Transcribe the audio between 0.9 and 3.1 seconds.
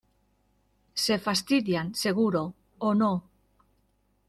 se fastidian. seguro. o